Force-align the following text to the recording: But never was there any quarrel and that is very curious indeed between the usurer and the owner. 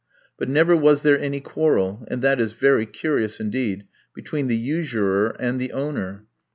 But 0.39 0.49
never 0.49 0.75
was 0.75 1.03
there 1.03 1.19
any 1.19 1.39
quarrel 1.39 2.05
and 2.09 2.23
that 2.23 2.39
is 2.39 2.53
very 2.53 2.87
curious 2.87 3.39
indeed 3.39 3.83
between 4.15 4.47
the 4.47 4.57
usurer 4.57 5.35
and 5.39 5.61
the 5.61 5.73
owner. 5.73 6.25